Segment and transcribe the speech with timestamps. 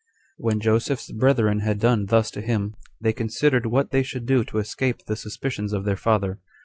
[0.39, 0.45] 4.
[0.47, 4.57] When Joseph's brethren had done thus to him, they considered what they should do to
[4.57, 6.39] escape the suspicions of their father.